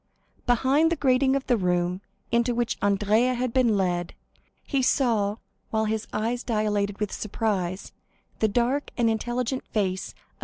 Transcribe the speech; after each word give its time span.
Behind 0.47 0.91
the 0.91 0.95
grating 0.95 1.35
of 1.35 1.45
the 1.45 1.57
room 1.57 2.01
into 2.31 2.55
which 2.55 2.75
Andrea 2.81 3.35
had 3.35 3.53
been 3.53 3.77
led, 3.77 4.15
he 4.63 4.81
saw, 4.81 5.35
while 5.69 5.85
his 5.85 6.07
eyes 6.11 6.41
dilated 6.41 6.99
with 6.99 7.11
surprise, 7.11 7.91
the 8.39 8.47
dark 8.47 8.89
and 8.97 9.11
intelligent 9.11 9.63
face 9.67 10.13
of 10.13 10.17
M. 10.17 10.23